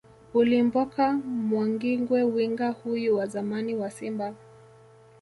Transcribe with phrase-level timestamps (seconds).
[0.33, 4.33] Ulimboka Mwangingwe Winga huyu wa zamani wa Simba